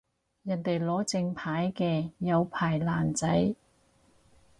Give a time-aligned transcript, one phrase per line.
[0.41, 3.53] 人哋攞正牌嘅有牌爛仔